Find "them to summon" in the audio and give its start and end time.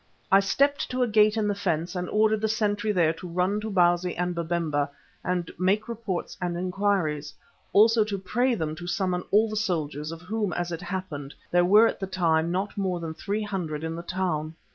8.55-9.21